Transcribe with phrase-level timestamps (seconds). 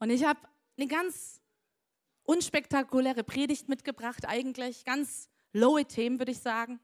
[0.00, 0.40] Und ich habe
[0.78, 1.40] eine ganz
[2.24, 6.80] unspektakuläre Predigt mitgebracht, eigentlich ganz lowe Themen, würde ich sagen.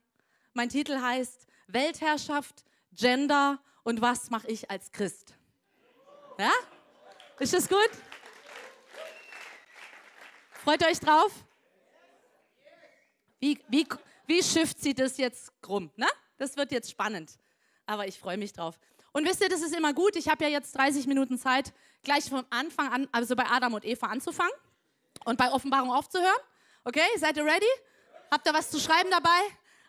[0.53, 5.33] Mein Titel heißt Weltherrschaft, Gender und was mache ich als Christ?
[6.37, 6.51] Ja?
[7.39, 7.89] Ist das gut?
[10.51, 11.31] Freut euch drauf?
[13.39, 13.87] Wie, wie,
[14.27, 15.89] wie schifft sie das jetzt krumm?
[15.95, 16.07] Ne?
[16.37, 17.39] Das wird jetzt spannend.
[17.87, 18.79] Aber ich freue mich drauf.
[19.17, 20.15] Und wisst ihr, das ist immer gut.
[20.15, 21.73] Ich habe ja jetzt 30 Minuten Zeit,
[22.03, 24.53] gleich vom Anfang an, also bei Adam und Eva anzufangen
[25.25, 26.37] und bei Offenbarung aufzuhören.
[26.83, 27.65] Okay, seid ihr ready?
[28.29, 29.39] Habt ihr was zu schreiben dabei?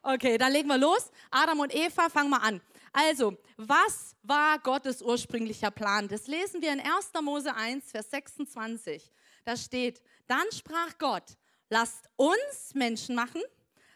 [0.03, 1.11] Okay, dann legen wir los.
[1.31, 2.63] Adam und Eva, fangen wir an.
[2.91, 6.09] Also, was war Gottes ursprünglicher Plan?
[6.09, 7.11] Das lesen wir in 1.
[7.21, 9.13] Mose 1, Vers 26.
[9.45, 11.37] Da steht, dann sprach Gott,
[11.69, 13.43] lasst uns Menschen machen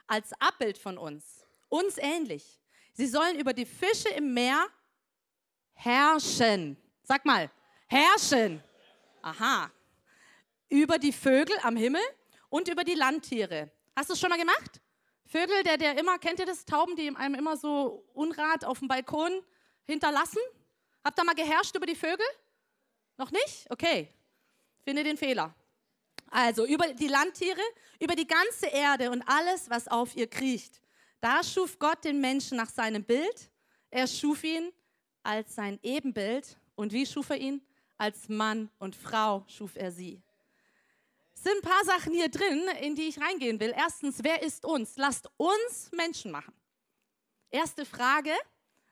[0.06, 1.24] als Abbild von uns,
[1.70, 2.60] uns ähnlich.
[2.92, 4.68] Sie sollen über die Fische im Meer
[5.74, 6.76] herrschen.
[7.02, 7.50] Sag mal,
[7.86, 8.62] herrschen.
[9.22, 9.70] Aha.
[10.68, 12.02] Über die Vögel am Himmel
[12.48, 13.70] und über die Landtiere.
[13.96, 14.80] Hast du es schon mal gemacht?
[15.26, 16.64] Vögel, der, der immer, kennt ihr das?
[16.64, 19.42] Tauben, die einem immer so Unrat auf dem Balkon
[19.84, 20.40] hinterlassen?
[21.04, 22.26] Habt ihr mal geherrscht über die Vögel?
[23.16, 23.66] Noch nicht?
[23.70, 24.08] Okay.
[24.84, 25.54] Finde den Fehler.
[26.30, 27.60] Also über die Landtiere,
[28.00, 30.80] über die ganze Erde und alles, was auf ihr kriecht.
[31.20, 33.50] Da schuf Gott den Menschen nach seinem Bild.
[33.90, 34.72] Er schuf ihn
[35.22, 36.58] als sein Ebenbild.
[36.74, 37.62] Und wie schuf er ihn?
[37.98, 40.22] Als Mann und Frau schuf er sie.
[41.34, 43.72] Es sind ein paar Sachen hier drin, in die ich reingehen will.
[43.76, 44.96] Erstens, wer ist uns?
[44.96, 46.54] Lasst uns Menschen machen.
[47.50, 48.32] Erste Frage,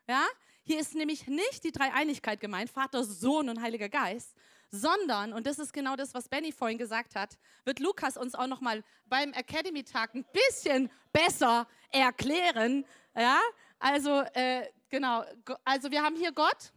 [0.09, 0.27] ja,
[0.63, 4.35] hier ist nämlich nicht die Dreieinigkeit gemeint, Vater, Sohn und Heiliger Geist,
[4.71, 8.47] sondern, und das ist genau das, was Benny vorhin gesagt hat, wird Lukas uns auch
[8.47, 12.85] noch mal beim Academy-Tag ein bisschen besser erklären.
[13.17, 13.41] Ja,
[13.79, 15.25] also äh, genau,
[15.65, 16.73] also wir haben hier Gott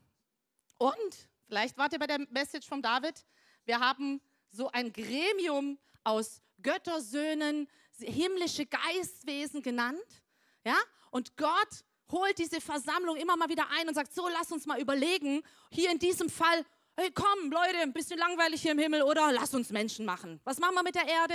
[0.77, 3.25] und, vielleicht wart ihr bei der Message von David,
[3.65, 10.23] wir haben so ein Gremium aus Göttersöhnen, himmlische Geistwesen genannt.
[10.65, 10.77] Ja,
[11.11, 14.79] und Gott holt diese Versammlung immer mal wieder ein und sagt, so lass uns mal
[14.79, 16.65] überlegen, hier in diesem Fall,
[16.95, 20.39] hey komm Leute, ein bisschen langweilig hier im Himmel oder lass uns Menschen machen.
[20.43, 21.33] Was machen wir mit der Erde?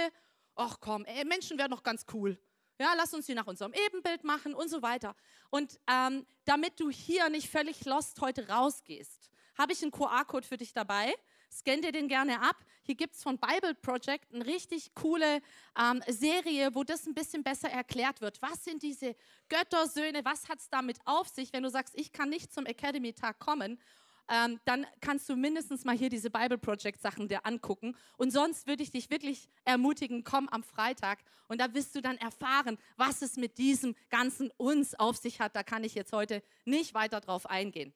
[0.54, 2.40] Ach komm, ey, Menschen wären doch ganz cool.
[2.78, 5.16] Ja, lass uns sie nach unserem Ebenbild machen und so weiter.
[5.50, 10.56] Und ähm, damit du hier nicht völlig lost heute rausgehst, habe ich einen QR-Code für
[10.56, 11.12] dich dabei.
[11.50, 12.56] Scan dir den gerne ab.
[12.82, 15.40] Hier gibt es von Bible Project eine richtig coole
[15.76, 18.40] ähm, Serie, wo das ein bisschen besser erklärt wird.
[18.42, 19.16] Was sind diese
[19.48, 20.24] Göttersöhne?
[20.24, 21.52] Was hat es damit auf sich?
[21.52, 23.80] Wenn du sagst, ich kann nicht zum Academy-Tag kommen
[24.28, 27.96] ähm, dann kannst du mindestens mal hier diese Bible Project Sachen dir angucken.
[28.16, 31.18] Und sonst würde ich dich wirklich ermutigen, komm am Freitag
[31.48, 35.56] und da wirst du dann erfahren, was es mit diesem ganzen uns auf sich hat.
[35.56, 37.94] Da kann ich jetzt heute nicht weiter drauf eingehen.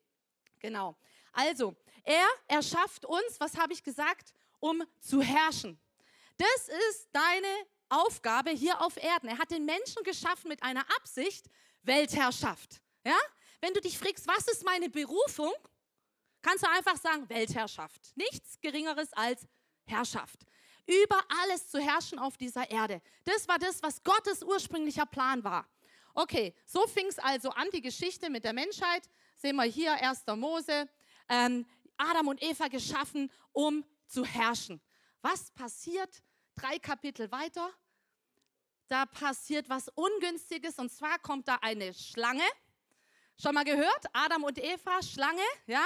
[0.59, 0.97] Genau.
[1.33, 5.79] Also, er erschafft uns, was habe ich gesagt, um zu herrschen.
[6.37, 7.47] Das ist deine
[7.89, 9.29] Aufgabe hier auf Erden.
[9.29, 11.47] Er hat den Menschen geschaffen mit einer Absicht,
[11.83, 12.81] Weltherrschaft.
[13.05, 13.17] Ja?
[13.61, 15.53] Wenn du dich fragst, was ist meine Berufung,
[16.43, 18.17] kannst du einfach sagen, Weltherrschaft.
[18.17, 19.47] Nichts Geringeres als
[19.85, 20.41] Herrschaft.
[20.87, 23.01] Über alles zu herrschen auf dieser Erde.
[23.25, 25.69] Das war das, was Gottes ursprünglicher Plan war.
[26.15, 29.09] Okay, so fing es also an, die Geschichte mit der Menschheit.
[29.37, 30.25] Sehen wir hier 1.
[30.37, 30.89] Mose.
[31.29, 31.65] Ähm,
[31.97, 34.81] Adam und Eva geschaffen, um zu herrschen.
[35.23, 36.23] Was passiert
[36.55, 37.71] drei Kapitel weiter?
[38.89, 42.45] Da passiert was Ungünstiges und zwar kommt da eine Schlange.
[43.41, 44.07] Schon mal gehört?
[44.13, 45.85] Adam und Eva, Schlange, ja?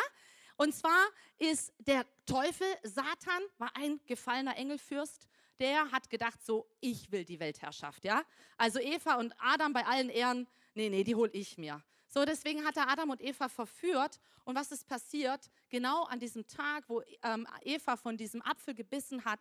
[0.56, 1.06] Und zwar
[1.38, 5.28] ist der Teufel, Satan, war ein gefallener Engelfürst,
[5.58, 8.22] der hat gedacht, so, ich will die Weltherrschaft, ja.
[8.56, 11.82] Also Eva und Adam bei allen Ehren, nee, nee, die hole ich mir.
[12.08, 14.20] So, deswegen hat er Adam und Eva verführt.
[14.44, 15.50] Und was ist passiert?
[15.68, 19.40] Genau an diesem Tag, wo ähm, Eva von diesem Apfel gebissen hat,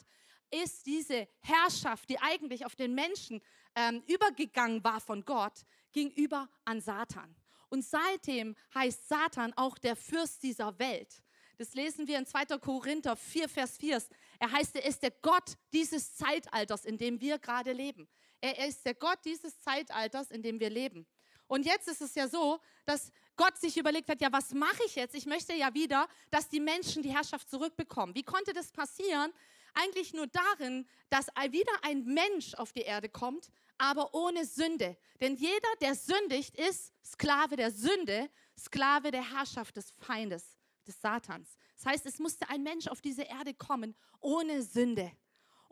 [0.51, 3.41] ist diese Herrschaft, die eigentlich auf den Menschen
[3.75, 7.35] ähm, übergegangen war von Gott, gegenüber an Satan.
[7.69, 11.21] Und seitdem heißt Satan auch der Fürst dieser Welt.
[11.57, 12.57] Das lesen wir in 2.
[12.59, 14.01] Korinther 4, Vers 4.
[14.39, 18.07] Er heißt, er ist der Gott dieses Zeitalters, in dem wir gerade leben.
[18.41, 21.07] Er ist der Gott dieses Zeitalters, in dem wir leben.
[21.47, 24.95] Und jetzt ist es ja so, dass Gott sich überlegt hat, ja, was mache ich
[24.95, 25.15] jetzt?
[25.15, 28.15] Ich möchte ja wieder, dass die Menschen die Herrschaft zurückbekommen.
[28.15, 29.31] Wie konnte das passieren?
[29.73, 34.97] Eigentlich nur darin, dass wieder ein Mensch auf die Erde kommt, aber ohne Sünde.
[35.19, 41.57] Denn jeder, der sündigt, ist Sklave der Sünde, Sklave der Herrschaft des Feindes, des Satans.
[41.75, 45.11] Das heißt, es musste ein Mensch auf diese Erde kommen ohne Sünde.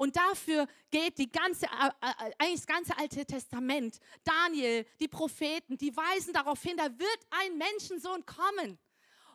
[0.03, 5.77] Und dafür geht die ganze, äh, äh, eigentlich das ganze Alte Testament, Daniel, die Propheten,
[5.77, 8.77] die weisen darauf hin, da wird ein Menschensohn kommen.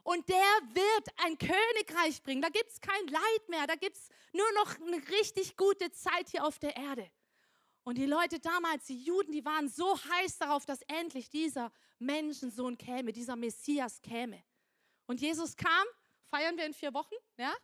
[0.02, 2.42] Und der wird ein Königreich bringen.
[2.42, 3.66] Da gibt es kein Leid mehr.
[3.66, 7.10] Da gibt es nur noch eine richtig gute Zeit hier auf der Erde.
[7.82, 12.76] Und die Leute damals, die Juden, die waren so heiß darauf, dass endlich dieser Menschensohn
[12.76, 14.44] käme, dieser Messias käme.
[15.06, 15.86] Und Jesus kam,
[16.26, 17.54] feiern wir in vier Wochen, ja?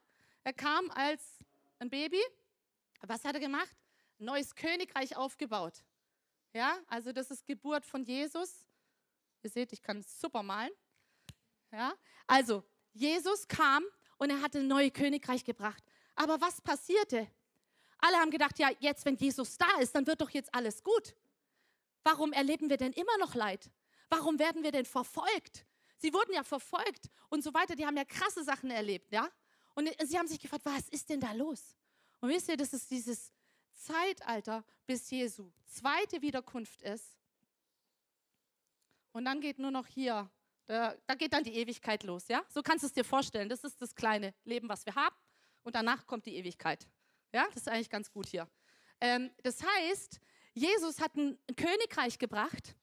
[0.42, 1.22] Er kam als
[1.80, 2.22] ein Baby.
[3.06, 3.76] Was hat er gemacht?
[4.18, 5.84] Neues Königreich aufgebaut.
[6.52, 8.64] Ja, also das ist Geburt von Jesus.
[9.42, 10.70] Ihr seht, ich kann super malen.
[11.72, 11.94] Ja,
[12.26, 12.62] also
[12.92, 13.84] Jesus kam
[14.18, 15.82] und er hatte ein neues Königreich gebracht.
[16.14, 17.28] Aber was passierte?
[17.98, 21.14] Alle haben gedacht, ja, jetzt, wenn Jesus da ist, dann wird doch jetzt alles gut.
[22.04, 23.70] Warum erleben wir denn immer noch Leid?
[24.08, 25.66] Warum werden wir denn verfolgt?
[25.96, 27.74] Sie wurden ja verfolgt und so weiter.
[27.74, 29.28] Die haben ja krasse Sachen erlebt, ja?
[29.74, 31.74] Und sie haben sich gefragt, was ist denn da los?
[32.24, 33.34] Und wisst ihr, das ist dieses
[33.74, 37.18] Zeitalter, bis Jesu zweite Wiederkunft ist.
[39.12, 40.30] Und dann geht nur noch hier,
[40.64, 42.42] da, da geht dann die Ewigkeit los, ja?
[42.48, 43.50] So kannst du es dir vorstellen.
[43.50, 45.14] Das ist das kleine Leben, was wir haben.
[45.64, 46.88] Und danach kommt die Ewigkeit.
[47.30, 48.48] Ja, das ist eigentlich ganz gut hier.
[49.02, 50.18] Ähm, das heißt,
[50.54, 52.74] Jesus hat ein Königreich gebracht,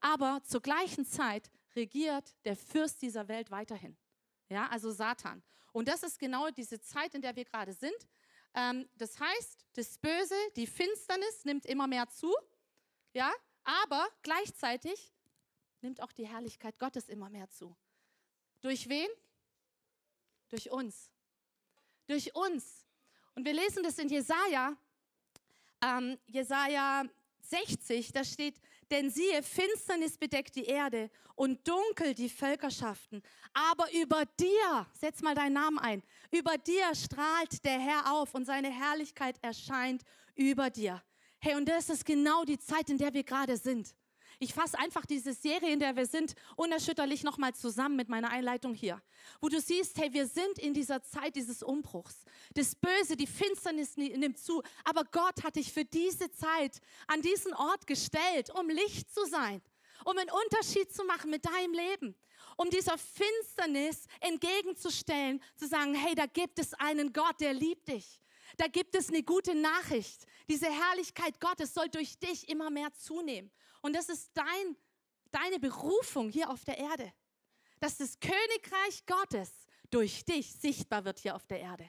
[0.00, 3.96] aber zur gleichen Zeit regiert der Fürst dieser Welt weiterhin.
[4.48, 5.44] Ja, also Satan.
[5.72, 7.94] Und das ist genau diese Zeit, in der wir gerade sind.
[8.58, 12.34] Ähm, das heißt, das Böse, die Finsternis nimmt immer mehr zu.
[13.12, 13.32] Ja,
[13.62, 15.12] aber gleichzeitig
[15.80, 17.76] nimmt auch die Herrlichkeit Gottes immer mehr zu.
[18.60, 19.08] Durch wen?
[20.48, 21.12] Durch uns.
[22.06, 22.84] Durch uns.
[23.36, 24.76] Und wir lesen das in Jesaja,
[25.80, 27.04] ähm, Jesaja
[27.42, 33.22] 60, da steht, denn siehe, Finsternis bedeckt die Erde und dunkel die Völkerschaften.
[33.52, 38.44] Aber über dir, setz mal deinen Namen ein, über dir strahlt der Herr auf und
[38.44, 40.02] seine Herrlichkeit erscheint
[40.34, 41.02] über dir.
[41.40, 43.94] Hey, und das ist genau die Zeit, in der wir gerade sind.
[44.38, 48.74] Ich fasse einfach diese Serie, in der wir sind, unerschütterlich nochmal zusammen mit meiner Einleitung
[48.74, 49.02] hier.
[49.40, 52.24] Wo du siehst, hey, wir sind in dieser Zeit dieses Umbruchs.
[52.54, 54.62] Das Böse, die Finsternis nimmt zu.
[54.84, 59.60] Aber Gott hat dich für diese Zeit an diesen Ort gestellt, um Licht zu sein
[60.04, 62.14] um einen Unterschied zu machen mit deinem Leben,
[62.56, 68.20] um dieser Finsternis entgegenzustellen, zu sagen, hey, da gibt es einen Gott, der liebt dich.
[68.56, 70.26] Da gibt es eine gute Nachricht.
[70.48, 73.50] Diese Herrlichkeit Gottes soll durch dich immer mehr zunehmen.
[73.80, 74.76] Und das ist dein,
[75.30, 77.12] deine Berufung hier auf der Erde.
[77.80, 79.50] Dass das Königreich Gottes
[79.90, 81.88] durch dich sichtbar wird hier auf der Erde.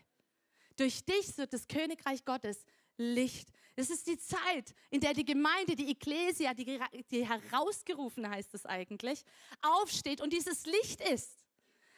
[0.76, 2.64] Durch dich wird das Königreich Gottes
[2.98, 3.50] Licht.
[3.76, 8.66] Es ist die Zeit, in der die Gemeinde, die Ekklesia, die, die herausgerufen heißt es
[8.66, 9.24] eigentlich,
[9.62, 11.46] aufsteht und dieses Licht ist.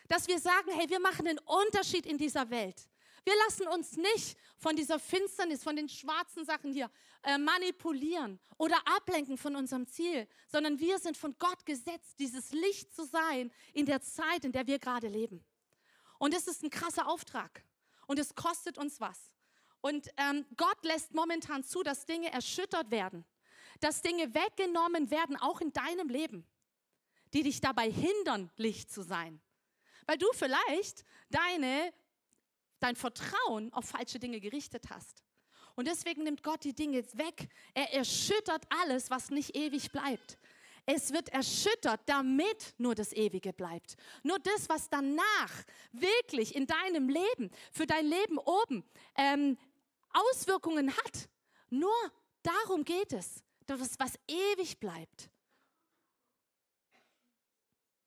[0.08, 2.88] Dass wir sagen, hey, wir machen einen Unterschied in dieser Welt.
[3.24, 6.90] Wir lassen uns nicht von dieser Finsternis, von den schwarzen Sachen hier
[7.24, 12.94] äh, manipulieren oder ablenken von unserem Ziel, sondern wir sind von Gott gesetzt, dieses Licht
[12.94, 15.46] zu sein in der Zeit, in der wir gerade leben.
[16.18, 17.64] Und es ist ein krasser Auftrag
[18.08, 19.32] und es kostet uns was.
[19.82, 23.26] Und ähm, Gott lässt momentan zu, dass Dinge erschüttert werden,
[23.80, 26.48] dass Dinge weggenommen werden, auch in deinem Leben,
[27.34, 29.42] die dich dabei hindern, Licht zu sein.
[30.06, 31.94] Weil du vielleicht deine
[32.82, 35.24] dein Vertrauen auf falsche Dinge gerichtet hast.
[35.76, 37.48] Und deswegen nimmt Gott die Dinge weg.
[37.74, 40.38] Er erschüttert alles, was nicht ewig bleibt.
[40.86, 43.96] Es wird erschüttert, damit nur das Ewige bleibt.
[44.24, 45.52] Nur das, was danach
[45.92, 48.84] wirklich in deinem Leben, für dein Leben oben
[49.16, 49.58] ähm,
[50.12, 51.30] Auswirkungen hat.
[51.70, 51.94] Nur
[52.42, 53.44] darum geht es.
[53.68, 55.30] Das, was ewig bleibt.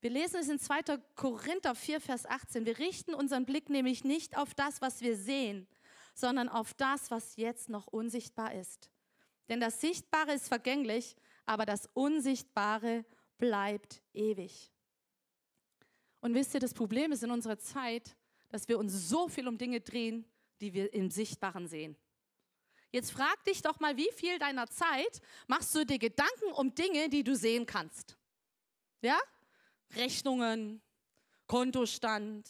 [0.04, 0.98] Wir lesen es in 2.
[1.16, 2.66] Korinther 4, Vers 18.
[2.66, 5.66] Wir richten unseren Blick nämlich nicht auf das, was wir sehen,
[6.14, 8.90] sondern auf das, was jetzt noch unsichtbar ist.
[9.48, 13.06] Denn das Sichtbare ist vergänglich, aber das Unsichtbare
[13.38, 14.70] bleibt ewig.
[16.20, 18.14] Und wisst ihr, das Problem ist in unserer Zeit,
[18.50, 20.26] dass wir uns so viel um Dinge drehen,
[20.60, 21.96] die wir im Sichtbaren sehen.
[22.90, 27.08] Jetzt frag dich doch mal, wie viel deiner Zeit machst du dir Gedanken um Dinge,
[27.08, 28.18] die du sehen kannst?
[29.00, 29.18] Ja?
[29.96, 30.82] Rechnungen,
[31.46, 32.48] Kontostand,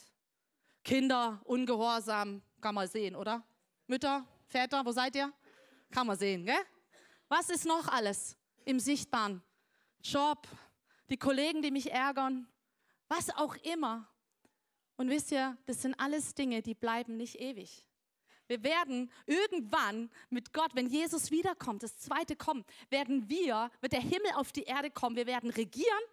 [0.83, 3.43] Kinder, Ungehorsam, kann man sehen, oder?
[3.87, 5.33] Mütter, Väter, wo seid ihr?
[5.91, 6.63] Kann man sehen, gell?
[7.29, 9.43] Was ist noch alles im Sichtbaren?
[10.03, 10.47] Job,
[11.09, 12.47] die Kollegen, die mich ärgern,
[13.09, 14.09] was auch immer.
[14.97, 17.85] Und wisst ihr, das sind alles Dinge, die bleiben nicht ewig.
[18.47, 24.01] Wir werden irgendwann mit Gott, wenn Jesus wiederkommt, das zweite kommt, werden wir, wird der
[24.01, 26.05] Himmel auf die Erde kommen, wir werden regieren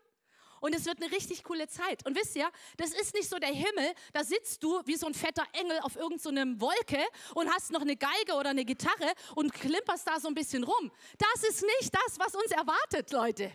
[0.61, 2.05] und es wird eine richtig coole Zeit.
[2.05, 5.13] Und wisst ihr, das ist nicht so der Himmel, da sitzt du wie so ein
[5.13, 7.03] fetter Engel auf irgendeiner so Wolke
[7.35, 10.91] und hast noch eine Geige oder eine Gitarre und klimperst da so ein bisschen rum.
[11.17, 13.51] Das ist nicht das, was uns erwartet, Leute.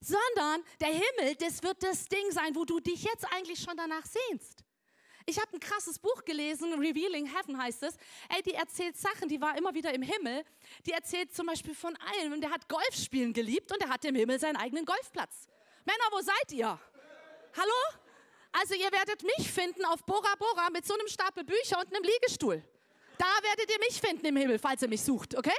[0.00, 4.04] sondern der Himmel, das wird das Ding sein, wo du dich jetzt eigentlich schon danach
[4.04, 4.64] sehnst.
[5.26, 7.96] Ich habe ein krasses Buch gelesen, Revealing Heaven heißt es.
[8.34, 10.42] Ey, die erzählt Sachen, die war immer wieder im Himmel.
[10.86, 14.40] Die erzählt zum Beispiel von einem, der hat Golfspielen geliebt und der hat im Himmel
[14.40, 15.46] seinen eigenen Golfplatz.
[15.88, 16.78] Männer, wo seid ihr?
[17.56, 17.80] Hallo?
[18.52, 22.04] Also ihr werdet mich finden auf Bora Bora mit so einem Stapel Bücher und einem
[22.04, 22.62] Liegestuhl.
[23.16, 25.58] Da werdet ihr mich finden im Himmel, falls ihr mich sucht, okay?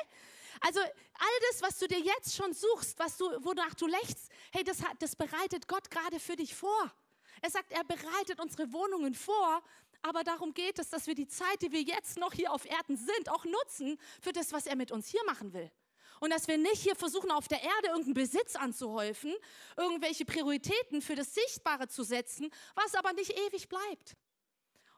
[0.62, 4.64] Also all das, was du dir jetzt schon suchst, was du, wonach du lächst, hey,
[4.64, 6.94] das, das bereitet Gott gerade für dich vor.
[7.42, 9.64] Er sagt, er bereitet unsere Wohnungen vor,
[10.04, 12.98] aber darum geht es, dass wir die Zeit, die wir jetzt noch hier auf Erden
[12.98, 15.72] sind, auch nutzen für das, was er mit uns hier machen will.
[16.20, 19.34] Und dass wir nicht hier versuchen, auf der Erde irgendeinen Besitz anzuhäufen,
[19.78, 24.16] irgendwelche Prioritäten für das Sichtbare zu setzen, was aber nicht ewig bleibt.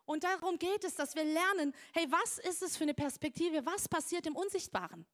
[0.05, 3.65] Und darum geht es, dass wir lernen, hey, was ist es für eine Perspektive?
[3.65, 5.05] Was passiert im Unsichtbaren?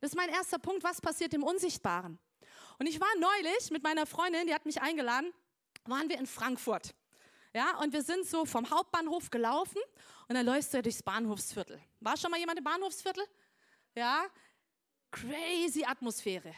[0.00, 2.18] Das ist mein erster Punkt, was passiert im Unsichtbaren?
[2.78, 5.32] Und ich war neulich mit meiner Freundin, die hat mich eingeladen,
[5.84, 6.94] waren wir in Frankfurt.
[7.54, 9.80] Ja, und wir sind so vom Hauptbahnhof gelaufen
[10.28, 11.80] und dann läufst du ja durchs Bahnhofsviertel.
[12.00, 13.24] War schon mal jemand im Bahnhofsviertel?
[13.94, 14.26] Ja,
[15.16, 16.54] crazy Atmosphäre.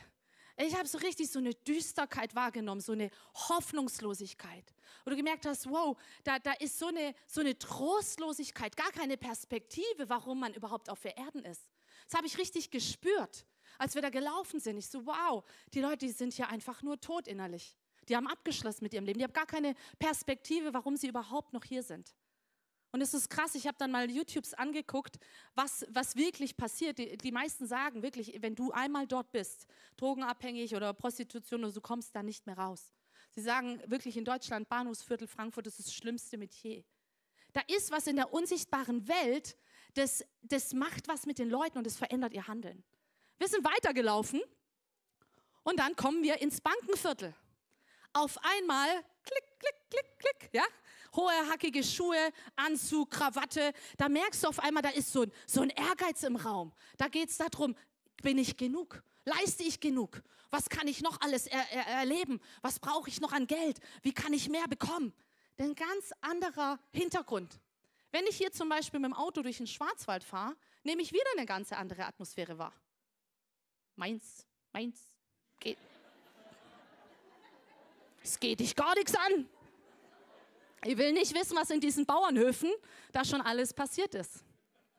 [0.57, 3.11] Ich habe so richtig so eine Düsterkeit wahrgenommen, so eine
[3.49, 4.75] Hoffnungslosigkeit.
[5.05, 9.17] Wo du gemerkt hast, wow, da, da ist so eine, so eine Trostlosigkeit, gar keine
[9.17, 11.71] Perspektive, warum man überhaupt auf der Erden ist.
[12.07, 13.47] Das habe ich richtig gespürt,
[13.79, 14.79] als wir da gelaufen sind.
[14.79, 17.77] Ich so, wow, die Leute, die sind hier einfach nur tot innerlich.
[18.09, 19.19] Die haben abgeschlossen mit ihrem Leben.
[19.19, 22.13] Die haben gar keine Perspektive, warum sie überhaupt noch hier sind.
[22.91, 25.19] Und es ist krass, ich habe dann mal YouTubes angeguckt,
[25.55, 26.99] was, was wirklich passiert.
[26.99, 29.67] Die, die, meisten sagen wirklich, wenn du einmal dort bist,
[29.97, 32.93] drogenabhängig oder Prostitution, oder du kommst da nicht mehr raus.
[33.31, 36.83] Sie sagen wirklich in Deutschland, Bahnhofsviertel Frankfurt, das ist das schlimmste Metier.
[37.53, 39.57] Da ist was in der unsichtbaren Welt,
[39.95, 42.85] das, das macht was mit den Leuten und das verändert ihr Handeln.
[43.39, 44.41] Wir sind weitergelaufen
[45.63, 47.35] und dann kommen wir ins Bankenviertel
[48.13, 48.89] auf einmal
[49.23, 50.65] klick, klick, klick, klick, ja?
[51.15, 53.73] Hohe, hackige Schuhe, Anzug, Krawatte.
[53.97, 56.73] Da merkst du auf einmal, da ist so ein, so ein Ehrgeiz im Raum.
[56.97, 57.75] Da geht es darum,
[58.23, 59.03] bin ich genug?
[59.25, 60.23] Leiste ich genug?
[60.51, 62.41] Was kann ich noch alles er er erleben?
[62.63, 63.79] Was brauche ich noch an Geld?
[64.03, 65.13] Wie kann ich mehr bekommen?
[65.59, 67.61] Ein ganz anderer Hintergrund.
[68.11, 71.31] Wenn ich hier zum Beispiel mit dem Auto durch den Schwarzwald fahre, nehme ich wieder
[71.37, 72.73] eine ganz andere Atmosphäre wahr.
[73.97, 75.13] Meins, meins,
[75.61, 75.79] geht.
[78.23, 79.49] Es geht dich gar nichts an.
[80.85, 82.71] Ich will nicht wissen, was in diesen Bauernhöfen
[83.13, 84.45] da schon alles passiert ist.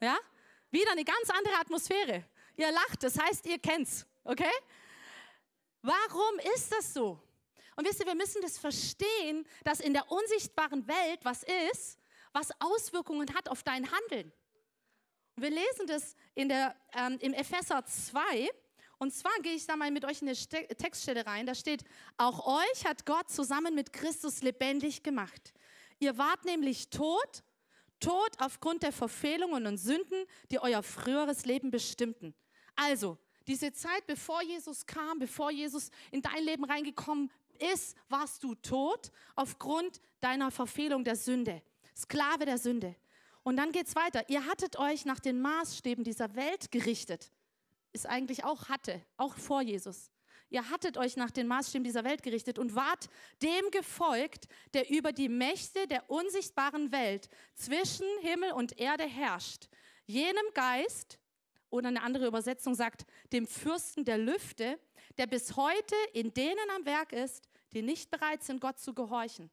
[0.01, 0.17] Ja?
[0.71, 2.25] Wieder eine ganz andere Atmosphäre.
[2.57, 4.51] Ihr lacht, das heißt, ihr kennt's, okay?
[5.81, 7.19] Warum ist das so?
[7.75, 11.97] Und wisst ihr, wir müssen das verstehen, dass in der unsichtbaren Welt was ist,
[12.33, 14.33] was Auswirkungen hat auf dein Handeln.
[15.37, 18.49] Und wir lesen das in der, ähm, im Epheser 2,
[18.99, 21.45] und zwar gehe ich da mal mit euch in eine Textstelle rein.
[21.45, 21.85] Da steht,
[22.17, 25.53] auch euch hat Gott zusammen mit Christus lebendig gemacht.
[25.99, 27.43] Ihr wart nämlich tot,
[27.99, 32.33] tot aufgrund der Verfehlungen und Sünden, die euer früheres Leben bestimmten.
[32.75, 37.31] Also, diese Zeit, bevor Jesus kam, bevor Jesus in dein Leben reingekommen
[37.73, 41.61] ist, warst du tot aufgrund deiner Verfehlung der Sünde.
[41.97, 42.95] Sklave der Sünde.
[43.43, 44.29] Und dann geht es weiter.
[44.29, 47.31] Ihr hattet euch nach den Maßstäben dieser Welt gerichtet
[47.93, 50.11] ist eigentlich auch hatte, auch vor Jesus.
[50.49, 53.09] Ihr hattet euch nach den Maßstäben dieser Welt gerichtet und wart
[53.41, 59.69] dem gefolgt, der über die Mächte der unsichtbaren Welt zwischen Himmel und Erde herrscht.
[60.05, 61.19] Jenem Geist,
[61.69, 64.79] oder eine andere Übersetzung sagt, dem Fürsten der Lüfte,
[65.17, 69.51] der bis heute in denen am Werk ist, die nicht bereit sind, Gott zu gehorchen.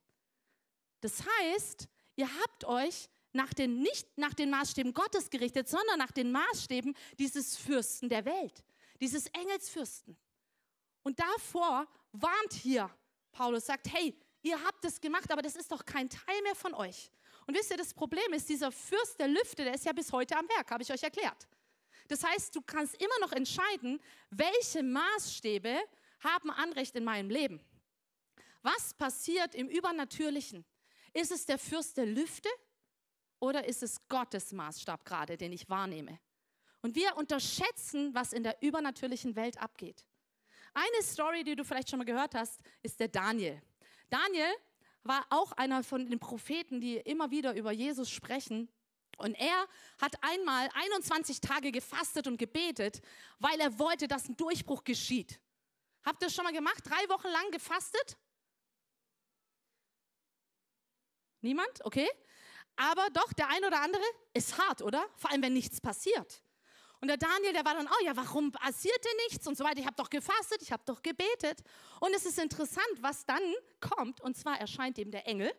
[1.00, 6.10] Das heißt, ihr habt euch nach den, nicht nach den Maßstäben Gottes gerichtet, sondern nach
[6.10, 8.64] den Maßstäben dieses Fürsten der Welt,
[9.00, 10.16] dieses Engelsfürsten.
[11.06, 12.90] Und davor warnt hier
[13.30, 16.74] Paulus, sagt, hey, ihr habt es gemacht, aber das ist doch kein Teil mehr von
[16.74, 17.12] euch.
[17.46, 20.36] Und wisst ihr, das Problem ist, dieser Fürst der Lüfte, der ist ja bis heute
[20.36, 21.46] am Werk, habe ich euch erklärt.
[22.08, 25.78] Das heißt, du kannst immer noch entscheiden, welche Maßstäbe
[26.24, 27.64] haben Anrecht in meinem Leben.
[28.62, 30.64] Was passiert im Übernatürlichen?
[31.12, 32.48] Ist es der Fürst der Lüfte
[33.38, 36.18] oder ist es Gottes Maßstab gerade, den ich wahrnehme?
[36.82, 40.04] Und wir unterschätzen, was in der übernatürlichen Welt abgeht.
[40.78, 43.62] Eine Story, die du vielleicht schon mal gehört hast, ist der Daniel.
[44.10, 44.54] Daniel
[45.04, 48.68] war auch einer von den Propheten, die immer wieder über Jesus sprechen.
[49.16, 49.66] Und er
[50.02, 53.00] hat einmal 21 Tage gefastet und gebetet,
[53.38, 55.40] weil er wollte, dass ein Durchbruch geschieht.
[56.04, 56.84] Habt ihr das schon mal gemacht?
[56.84, 58.18] Drei Wochen lang gefastet?
[61.40, 61.86] Niemand?
[61.86, 62.10] Okay.
[62.76, 64.04] Aber doch, der ein oder andere
[64.34, 65.08] ist hart, oder?
[65.16, 66.42] Vor allem, wenn nichts passiert.
[67.00, 69.80] Und der Daniel, der war dann, oh ja, warum passiert denn nichts und so weiter?
[69.80, 71.62] Ich habe doch gefastet, ich habe doch gebetet.
[72.00, 73.42] Und es ist interessant, was dann
[73.80, 74.20] kommt.
[74.20, 75.52] Und zwar erscheint ihm der Engel.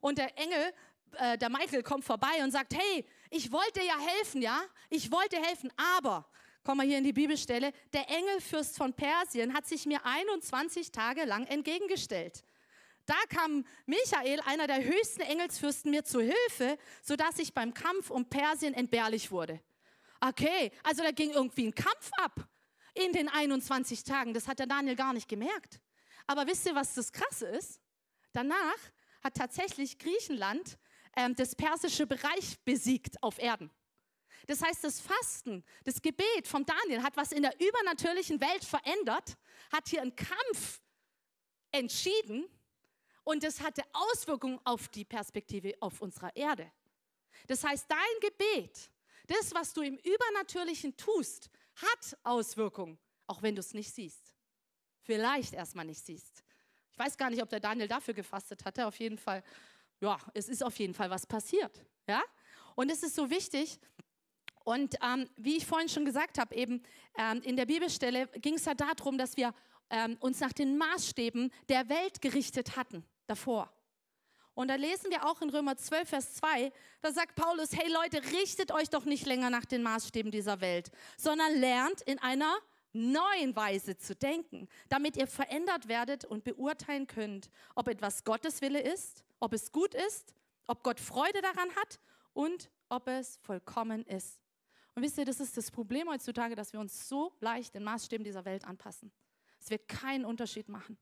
[0.00, 0.72] Und der Engel,
[1.18, 4.62] äh, der Michael, kommt vorbei und sagt, hey, ich wollte ja helfen, ja?
[4.88, 6.28] Ich wollte helfen, aber,
[6.62, 11.24] kommen wir hier in die Bibelstelle, der Engelfürst von Persien hat sich mir 21 Tage
[11.24, 12.44] lang entgegengestellt.
[13.06, 18.24] Da kam Michael, einer der höchsten Engelsfürsten, mir zu Hilfe, sodass ich beim Kampf um
[18.26, 19.60] Persien entbehrlich wurde.
[20.26, 22.48] Okay, also da ging irgendwie ein Kampf ab
[22.94, 24.32] in den 21 Tagen.
[24.32, 25.80] Das hat der Daniel gar nicht gemerkt.
[26.26, 27.78] Aber wisst ihr, was das Krasse ist?
[28.32, 28.78] Danach
[29.22, 30.78] hat tatsächlich Griechenland
[31.14, 33.70] ähm, das persische Bereich besiegt auf Erden.
[34.46, 39.36] Das heißt, das Fasten, das Gebet vom Daniel hat was in der übernatürlichen Welt verändert,
[39.70, 40.80] hat hier einen Kampf
[41.70, 42.46] entschieden
[43.24, 46.70] und das hatte Auswirkungen auf die Perspektive auf unserer Erde.
[47.46, 48.90] Das heißt, dein Gebet,
[49.26, 54.34] das, was du im Übernatürlichen tust, hat Auswirkungen, auch wenn du es nicht siehst.
[55.02, 56.44] Vielleicht erstmal nicht siehst.
[56.90, 58.86] Ich weiß gar nicht, ob der Daniel dafür gefastet hatte.
[58.86, 59.42] Auf jeden Fall,
[60.00, 61.84] ja, es ist auf jeden Fall was passiert.
[62.06, 62.22] Ja?
[62.74, 63.80] Und es ist so wichtig.
[64.64, 66.82] Und ähm, wie ich vorhin schon gesagt habe, eben
[67.18, 69.54] ähm, in der Bibelstelle ging es ja darum, dass wir
[69.90, 73.72] ähm, uns nach den Maßstäben der Welt gerichtet hatten davor.
[74.54, 78.22] Und da lesen wir auch in Römer 12, Vers 2, da sagt Paulus, hey Leute,
[78.32, 82.54] richtet euch doch nicht länger nach den Maßstäben dieser Welt, sondern lernt in einer
[82.92, 88.80] neuen Weise zu denken, damit ihr verändert werdet und beurteilen könnt, ob etwas Gottes Wille
[88.80, 90.34] ist, ob es gut ist,
[90.68, 91.98] ob Gott Freude daran hat
[92.32, 94.40] und ob es vollkommen ist.
[94.94, 98.22] Und wisst ihr, das ist das Problem heutzutage, dass wir uns so leicht den Maßstäben
[98.22, 99.10] dieser Welt anpassen,
[99.58, 100.96] dass wir keinen Unterschied machen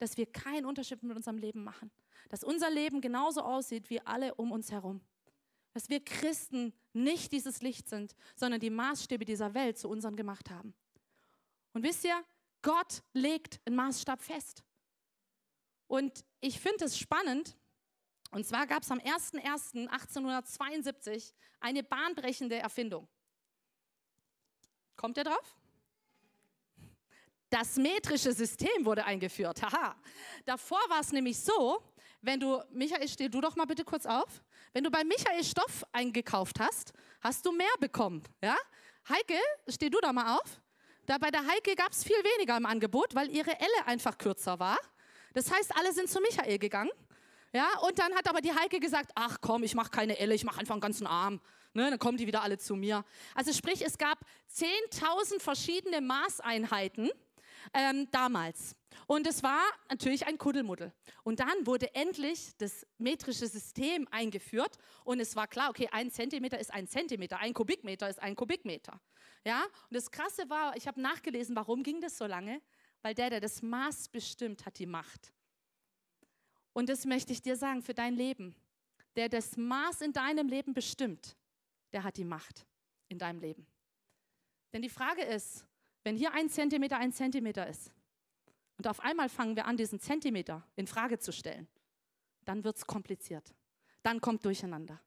[0.00, 1.92] dass wir keinen Unterschied mit unserem Leben machen.
[2.30, 5.00] Dass unser Leben genauso aussieht wie alle um uns herum.
[5.72, 10.50] Dass wir Christen nicht dieses Licht sind, sondern die Maßstäbe dieser Welt zu unseren gemacht
[10.50, 10.74] haben.
[11.72, 12.24] Und wisst ihr,
[12.62, 14.64] Gott legt einen Maßstab fest.
[15.86, 17.56] Und ich finde es spannend,
[18.30, 23.06] und zwar gab es am 01.01.1872 eine bahnbrechende Erfindung.
[24.96, 25.59] Kommt ihr drauf?
[27.50, 29.60] Das metrische System wurde eingeführt.
[29.60, 29.96] Haha.
[30.44, 31.82] Davor war es nämlich so,
[32.22, 34.42] wenn du, Michael, steh du doch mal bitte kurz auf.
[34.72, 38.22] Wenn du bei Michael Stoff eingekauft hast, hast du mehr bekommen.
[38.40, 38.56] Ja?
[39.08, 40.60] Heike, steh du da mal auf.
[41.06, 44.60] Da bei der Heike gab es viel weniger im Angebot, weil ihre Elle einfach kürzer
[44.60, 44.78] war.
[45.32, 46.90] Das heißt, alle sind zu Michael gegangen.
[47.52, 50.44] Ja, und dann hat aber die Heike gesagt, ach komm, ich mache keine Elle, ich
[50.44, 51.40] mache einfach einen ganzen Arm.
[51.72, 53.04] Ne, dann kommen die wieder alle zu mir.
[53.34, 54.18] Also sprich, es gab
[54.56, 57.10] 10.000 verschiedene Maßeinheiten
[57.72, 58.76] ähm, damals.
[59.06, 60.92] Und es war natürlich ein Kuddelmuddel.
[61.24, 66.58] Und dann wurde endlich das metrische System eingeführt und es war klar, okay, ein Zentimeter
[66.58, 69.00] ist ein Zentimeter, ein Kubikmeter ist ein Kubikmeter.
[69.44, 69.64] Ja?
[69.64, 72.60] Und das Krasse war, ich habe nachgelesen, warum ging das so lange?
[73.02, 75.32] Weil der, der das Maß bestimmt, hat die Macht.
[76.72, 78.54] Und das möchte ich dir sagen für dein Leben.
[79.16, 81.36] Der das Maß in deinem Leben bestimmt,
[81.92, 82.66] der hat die Macht
[83.08, 83.66] in deinem Leben.
[84.72, 85.66] Denn die Frage ist,
[86.04, 87.92] wenn hier ein Zentimeter ein Zentimeter ist
[88.78, 91.68] und auf einmal fangen wir an, diesen Zentimeter in Frage zu stellen,
[92.44, 93.54] dann wird es kompliziert.
[94.02, 95.00] Dann kommt Durcheinander.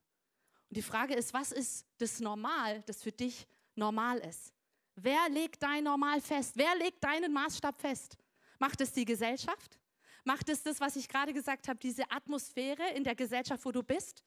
[0.68, 4.52] Und die Frage ist, was ist das Normal, das für dich normal ist?
[4.96, 6.52] Wer legt dein Normal fest?
[6.56, 8.16] Wer legt deinen Maßstab fest?
[8.58, 9.78] Macht es die Gesellschaft?
[10.22, 13.82] Macht es das, was ich gerade gesagt habe, diese Atmosphäre in der Gesellschaft, wo du
[13.82, 14.22] bist?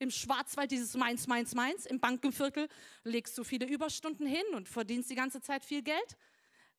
[0.00, 1.84] Im Schwarzwald dieses Mainz, Mainz, Mainz.
[1.84, 2.68] Im Bankenviertel
[3.04, 6.16] legst du viele Überstunden hin und verdienst die ganze Zeit viel Geld.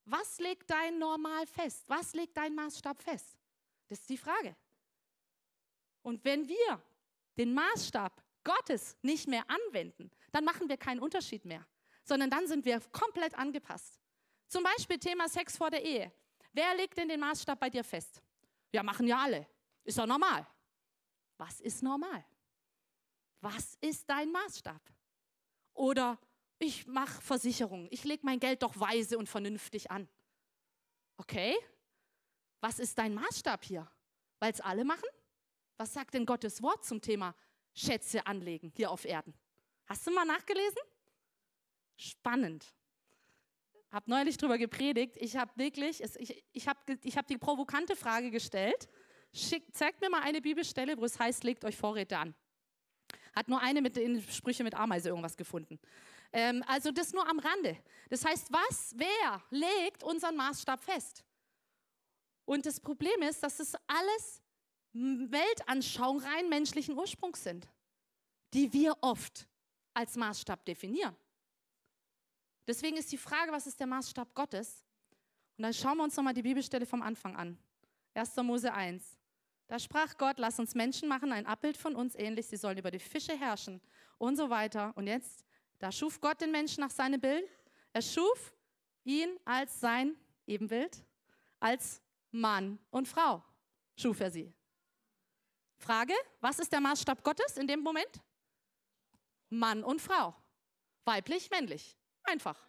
[0.06, 1.84] Was legt dein Normal fest?
[1.88, 3.38] Was legt dein Maßstab fest?
[3.88, 4.56] Das ist die Frage.
[6.02, 6.84] Und wenn wir
[7.38, 11.64] den Maßstab Gottes nicht mehr anwenden, dann machen wir keinen Unterschied mehr,
[12.04, 14.00] sondern dann sind wir komplett angepasst.
[14.48, 16.12] Zum Beispiel Thema Sex vor der Ehe.
[16.54, 18.20] Wer legt denn den Maßstab bei dir fest?
[18.72, 19.46] Ja, machen ja alle.
[19.84, 20.48] Ist doch normal.
[21.38, 22.26] Was ist normal?
[23.42, 24.82] Was ist dein Maßstab?
[25.74, 26.20] Oder
[26.60, 30.08] ich mache Versicherungen, ich lege mein Geld doch weise und vernünftig an.
[31.18, 31.56] Okay,
[32.60, 33.90] was ist dein Maßstab hier?
[34.40, 35.10] Weil es alle machen?
[35.78, 37.36] Was sagt denn Gottes Wort zum Thema
[37.74, 39.34] Schätze anlegen hier auf Erden?
[39.88, 40.82] Hast du mal nachgelesen?
[41.98, 42.74] Spannend.
[43.92, 45.18] Hab neulich drüber gepredigt.
[45.18, 48.88] Ich habe wirklich, ich, ich habe ich hab die provokante Frage gestellt.
[49.34, 52.36] Schick, zeigt mir mal eine Bibelstelle, wo es heißt, legt euch Vorräte an.
[53.34, 55.80] Hat nur eine mit den Sprüche mit Ameise irgendwas gefunden.
[56.34, 57.78] Ähm, also das nur am Rande.
[58.10, 61.24] Das heißt, was, wer legt unseren Maßstab fest?
[62.46, 64.42] Und das Problem ist, dass es alles
[64.94, 67.68] Weltanschauungen rein menschlichen Ursprungs sind,
[68.54, 69.48] die wir oft
[69.94, 71.16] als Maßstab definieren.
[72.68, 74.84] Deswegen ist die Frage, was ist der Maßstab Gottes?
[75.58, 77.58] Und dann schauen wir uns nochmal die Bibelstelle vom Anfang an.
[78.14, 78.36] 1.
[78.38, 79.18] Mose 1.
[79.72, 82.92] Da sprach Gott, lass uns Menschen machen, ein Abbild von uns ähnlich, sie sollen über
[82.92, 83.80] die Fische herrschen
[84.18, 84.92] und so weiter.
[84.98, 85.46] Und jetzt,
[85.80, 87.50] da schuf Gott den Menschen nach seinem Bild.
[87.94, 88.54] Er schuf
[89.06, 91.02] ihn als sein Ebenbild,
[91.62, 93.42] als Mann und Frau
[93.96, 94.54] schuf er sie.
[95.78, 98.22] Frage, was ist der Maßstab Gottes in dem Moment?
[99.50, 100.36] Mann und Frau.
[101.06, 101.96] Weiblich, männlich.
[102.24, 102.60] Einfach.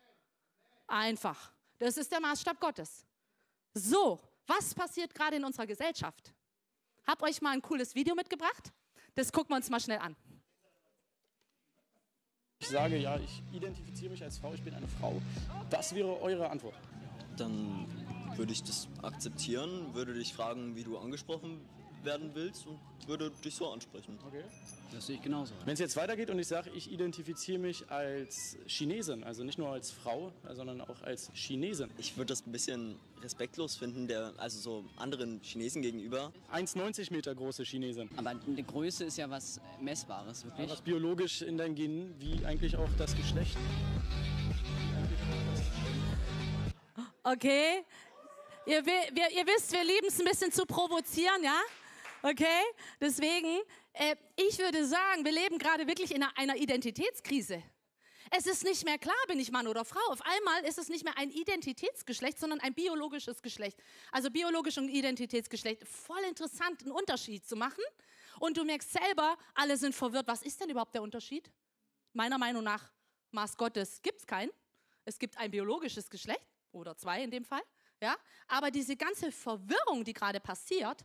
[0.87, 1.53] Einfach.
[1.79, 3.05] Das ist der Maßstab Gottes.
[3.75, 6.33] So, was passiert gerade in unserer Gesellschaft?
[7.07, 8.73] Hab euch mal ein cooles Video mitgebracht.
[9.15, 10.17] Das gucken wir uns mal schnell an.
[12.61, 15.21] Ich sage ja, ich identifiziere mich als Frau, ich bin eine Frau.
[15.69, 16.77] Das wäre eure Antwort.
[17.37, 17.87] Dann
[18.37, 21.61] würde ich das akzeptieren, würde dich fragen, wie du angesprochen
[22.05, 24.19] werden willst und würde dich so ansprechen.
[24.27, 24.45] Okay.
[24.93, 25.55] Das sehe ich genauso.
[25.65, 29.71] Wenn es jetzt weitergeht und ich sage, ich identifiziere mich als Chinesin, also nicht nur
[29.71, 31.91] als Frau, sondern auch als Chinesin.
[31.99, 36.33] Ich würde das ein bisschen respektlos finden, der, also so anderen Chinesen gegenüber.
[36.53, 38.11] 1,90 Meter große Chinesin.
[38.17, 40.71] Aber eine Größe ist ja was Messbares, wirklich.
[40.71, 43.57] Was biologisch in deinen Genen, wie eigentlich auch das Geschlecht.
[47.25, 47.85] Okay.
[48.67, 51.61] Ihr, wir, ihr wisst, wir lieben es ein bisschen zu provozieren, ja?
[52.23, 52.63] Okay?
[53.01, 53.61] Deswegen,
[53.95, 57.63] äh, ich würde sagen, wir leben gerade wirklich in einer, Identitätskrise.
[58.31, 60.01] Es ist nicht mehr klar, bin ich Mann oder Frau.
[60.09, 63.79] Auf einmal ist es nicht mehr ein Identitätsgeschlecht, sondern ein biologisches Geschlecht.
[64.11, 65.87] Also biologisch und Identitätsgeschlecht.
[65.87, 67.83] Voll interessant, einen Unterschied zu machen.
[68.41, 70.27] Und du merkst selber, alle sind verwirrt.
[70.29, 71.51] Was ist denn überhaupt der Unterschied?
[72.15, 72.91] Meiner Meinung nach,
[73.33, 74.51] Maß Gottes gibt es keinen.
[75.05, 77.63] Es gibt ein biologisches Geschlecht oder zwei in dem Fall.
[78.01, 78.17] Ja?
[78.49, 81.05] Aber diese ganze Verwirrung, die gerade passiert,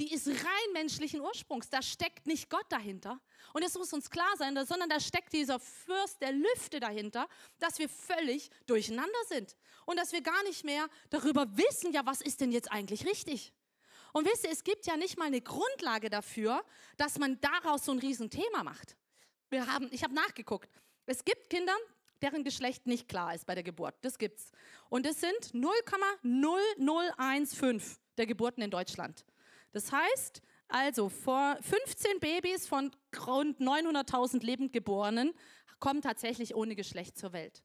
[0.00, 1.68] die ist rein menschlichen Ursprungs.
[1.68, 3.20] Da steckt nicht Gott dahinter.
[3.52, 7.78] Und es muss uns klar sein, sondern da steckt dieser Fürst der Lüfte dahinter, dass
[7.78, 9.56] wir völlig durcheinander sind.
[9.84, 13.52] Und dass wir gar nicht mehr darüber wissen, ja, was ist denn jetzt eigentlich richtig?
[14.12, 16.64] Und wisst ihr, es gibt ja nicht mal eine Grundlage dafür,
[16.96, 18.96] dass man daraus so ein Riesenthema macht.
[19.50, 20.70] Wir haben, ich habe nachgeguckt.
[21.04, 21.76] Es gibt Kinder,
[22.22, 23.96] deren Geschlecht nicht klar ist bei der Geburt.
[24.00, 24.50] Das gibt's.
[24.88, 29.26] Und es sind 0,0015 der Geburten in Deutschland.
[29.72, 32.90] Das heißt, also vor 15 Babys von
[33.26, 35.32] rund 900.000 lebend Geborenen
[35.78, 37.62] kommen tatsächlich ohne Geschlecht zur Welt.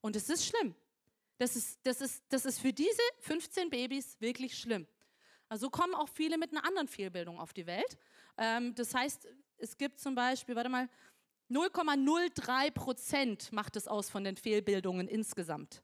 [0.00, 0.74] Und es ist schlimm.
[1.38, 4.86] Das ist, das, ist, das ist für diese 15 Babys wirklich schlimm.
[5.48, 7.98] Also kommen auch viele mit einer anderen Fehlbildung auf die Welt.
[8.36, 10.88] Ähm, das heißt, es gibt zum Beispiel, warte mal,
[11.50, 15.82] 0,03 Prozent macht es aus von den Fehlbildungen insgesamt.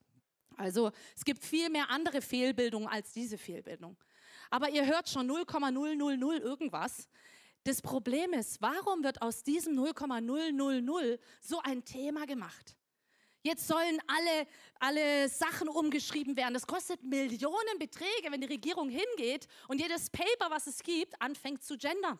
[0.57, 3.97] Also es gibt viel mehr andere Fehlbildungen als diese Fehlbildung.
[4.53, 7.09] Aber ihr hört schon 0,000 irgendwas.
[7.65, 12.77] Das Problem ist, warum wird aus diesem 0,000 so ein Thema gemacht?
[13.43, 14.47] Jetzt sollen alle,
[14.79, 16.53] alle Sachen umgeschrieben werden.
[16.53, 21.79] Das kostet Millionenbeträge, wenn die Regierung hingeht und jedes Paper, was es gibt, anfängt zu
[21.79, 22.19] gendern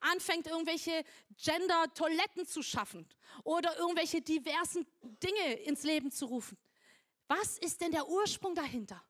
[0.00, 1.04] anfängt, irgendwelche
[1.36, 3.06] Gender-Toiletten zu schaffen
[3.44, 6.58] oder irgendwelche diversen Dinge ins Leben zu rufen.
[7.28, 9.00] Was ist denn der Ursprung dahinter?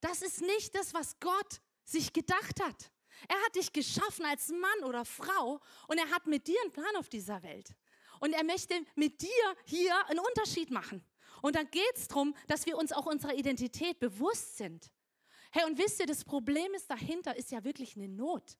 [0.00, 2.90] Das ist nicht das, was Gott sich gedacht hat.
[3.26, 6.96] Er hat dich geschaffen als Mann oder Frau und er hat mit dir einen Plan
[6.96, 7.74] auf dieser Welt.
[8.20, 11.04] Und er möchte mit dir hier einen Unterschied machen.
[11.42, 14.90] Und dann geht es darum, dass wir uns auch unserer Identität bewusst sind.
[15.50, 18.58] Hey, und wisst ihr, das Problem ist dahinter, ist ja wirklich eine Not.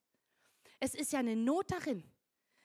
[0.80, 2.02] Es ist ja eine Not darin.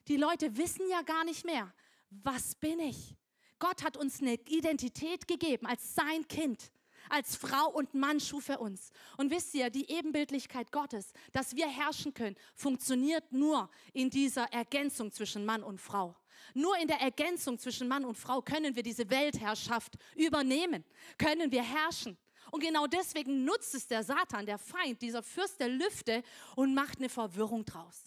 [0.08, 1.74] Die Leute wissen ja gar nicht mehr,
[2.10, 3.16] was bin ich?
[3.60, 6.72] Gott hat uns eine Identität gegeben als sein Kind.
[7.13, 8.89] Als Frau und Mann schuf er uns.
[9.17, 15.12] Und wisst ihr, die Ebenbildlichkeit Gottes, dass wir herrschen können, funktioniert nur in dieser Ergänzung
[15.12, 16.15] zwischen Mann und Frau.
[16.56, 20.84] Nur in der Ergänzung zwischen Mann und Frau können wir diese Weltherrschaft übernehmen,
[21.19, 22.17] können wir herrschen.
[22.49, 26.23] Und genau deswegen nutzt es der Satan, der Feind, dieser Fürst der Lüfte
[26.56, 28.06] und macht eine Verwirrung draus.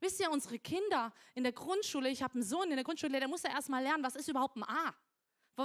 [0.00, 3.28] Wisst ihr, unsere Kinder in der Grundschule, ich habe einen Sohn in der Grundschule, der
[3.28, 4.94] muss ja erstmal lernen, was ist überhaupt ein A?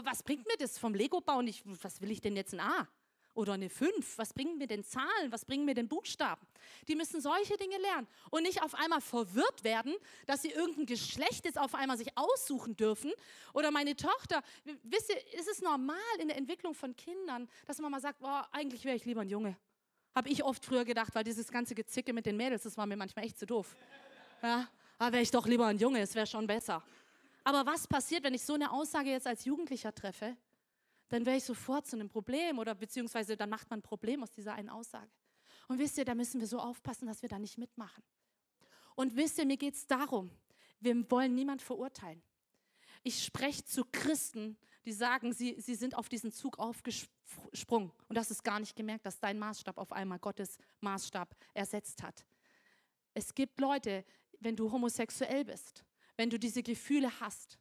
[0.01, 1.53] Was bringt mir das vom Lego-Bauen?
[1.81, 2.87] Was will ich denn jetzt ein A?
[3.35, 4.17] Oder eine 5.
[4.17, 5.31] Was bringen mir denn Zahlen?
[5.31, 6.45] Was bringen mir denn Buchstaben?
[6.87, 9.95] Die müssen solche Dinge lernen und nicht auf einmal verwirrt werden,
[10.27, 13.11] dass sie irgendein Geschlecht jetzt auf einmal sich aussuchen dürfen.
[13.53, 14.43] Oder meine Tochter,
[14.83, 18.47] wisst ihr, ist es normal in der Entwicklung von Kindern, dass man mal sagt, boah,
[18.51, 19.57] eigentlich wäre ich lieber ein Junge.
[20.15, 22.97] Habe ich oft früher gedacht, weil dieses ganze Gezicke mit den Mädels, das war mir
[22.97, 23.75] manchmal echt zu doof.
[24.43, 24.67] Ja,
[24.99, 26.83] da wäre ich doch lieber ein Junge, es wäre schon besser.
[27.43, 30.37] Aber was passiert, wenn ich so eine Aussage jetzt als Jugendlicher treffe?
[31.13, 34.31] dann wäre ich sofort zu einem Problem oder beziehungsweise dann macht man ein Problem aus
[34.31, 35.11] dieser einen Aussage.
[35.67, 38.03] Und wisst ihr, da müssen wir so aufpassen, dass wir da nicht mitmachen.
[38.95, 40.31] Und wisst ihr, mir geht es darum,
[40.79, 42.23] wir wollen niemand verurteilen.
[43.03, 48.31] Ich spreche zu Christen, die sagen, sie, sie sind auf diesen Zug aufgesprungen und hast
[48.31, 52.25] es gar nicht gemerkt, dass dein Maßstab auf einmal Gottes Maßstab ersetzt hat.
[53.13, 54.03] Es gibt Leute,
[54.39, 55.85] wenn du homosexuell bist,
[56.23, 57.59] wenn du diese Gefühle hast,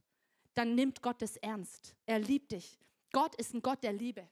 [0.55, 1.97] dann nimmt Gott es ernst.
[2.07, 2.79] Er liebt dich.
[3.11, 4.29] Gott ist ein Gott der Liebe.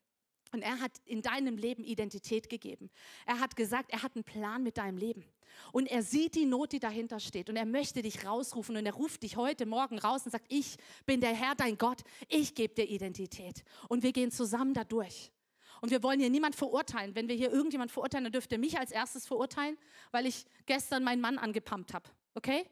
[0.52, 2.90] Und er hat in deinem Leben Identität gegeben.
[3.26, 5.24] Er hat gesagt, er hat einen Plan mit deinem Leben.
[5.72, 7.50] Und er sieht die Not, die dahinter steht.
[7.50, 8.76] Und er möchte dich rausrufen.
[8.76, 12.02] Und er ruft dich heute Morgen raus und sagt, ich bin der Herr, dein Gott.
[12.28, 13.64] Ich gebe dir Identität.
[13.88, 15.32] Und wir gehen zusammen dadurch.
[15.80, 17.16] Und wir wollen hier niemand verurteilen.
[17.16, 19.76] Wenn wir hier irgendjemand verurteilen, dann dürft ihr mich als erstes verurteilen,
[20.12, 22.08] weil ich gestern meinen Mann angepumpt habe.
[22.36, 22.64] Okay?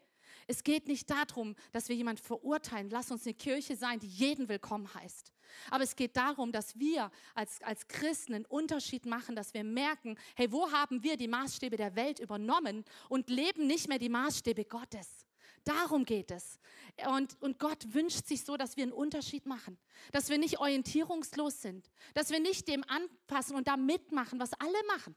[0.50, 2.88] Es geht nicht darum, dass wir jemanden verurteilen.
[2.88, 5.30] Lass uns eine Kirche sein, die jeden willkommen heißt.
[5.70, 10.18] Aber es geht darum, dass wir als, als Christen einen Unterschied machen, dass wir merken,
[10.36, 14.64] hey, wo haben wir die Maßstäbe der Welt übernommen und leben nicht mehr die Maßstäbe
[14.64, 15.26] Gottes.
[15.64, 16.58] Darum geht es.
[17.14, 19.78] Und, und Gott wünscht sich so, dass wir einen Unterschied machen,
[20.12, 24.82] dass wir nicht orientierungslos sind, dass wir nicht dem anpassen und da mitmachen, was alle
[24.86, 25.14] machen.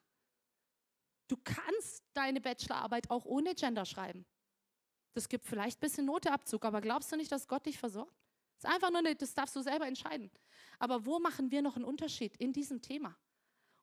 [1.30, 4.26] Du kannst deine Bachelorarbeit auch ohne Gender schreiben.
[5.14, 8.16] Das gibt vielleicht ein bisschen Noteabzug, aber glaubst du nicht, dass Gott dich versorgt?
[8.56, 10.32] Das ist einfach nur, eine, das darfst du selber entscheiden.
[10.80, 13.18] Aber wo machen wir noch einen Unterschied in diesem Thema?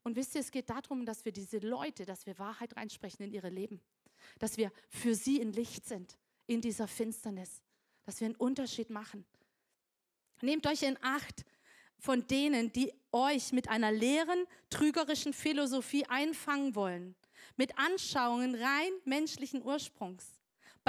[0.04, 3.32] Und wisst ihr, es geht darum, dass wir diese Leute, dass wir Wahrheit reinsprechen in
[3.32, 3.80] ihre Leben.
[4.38, 7.62] Dass wir für sie in Licht sind, in dieser Finsternis.
[8.04, 9.26] Dass wir einen Unterschied machen.
[10.40, 11.44] Nehmt euch in Acht
[11.98, 17.16] von denen, die euch mit einer leeren, trügerischen Philosophie einfangen wollen.
[17.56, 20.37] Mit Anschauungen rein menschlichen Ursprungs